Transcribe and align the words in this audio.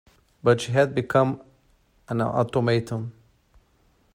But 0.41 0.59
she 0.59 0.71
had 0.71 0.95
become 0.95 1.43
an 2.09 2.21
automaton. 2.23 3.11